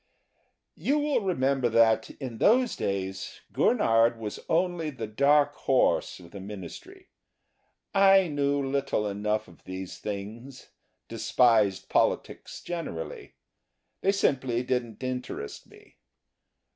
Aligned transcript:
You 0.75 0.97
will 0.97 1.21
remember 1.21 1.69
that, 1.69 2.09
in 2.19 2.39
those 2.39 2.75
days, 2.75 3.41
Gurnard 3.53 4.17
was 4.17 4.39
only 4.49 4.89
the 4.89 5.05
dark 5.05 5.53
horse 5.53 6.19
of 6.19 6.31
the 6.31 6.39
ministry. 6.39 7.09
I 7.93 8.27
knew 8.27 8.67
little 8.67 9.05
enough 9.05 9.47
of 9.47 9.63
these 9.65 9.99
things, 9.99 10.71
despised 11.07 11.87
politics 11.87 12.63
generally; 12.63 13.35
they 14.01 14.11
simply 14.11 14.63
didn't 14.63 15.03
interest 15.03 15.67
me. 15.67 15.97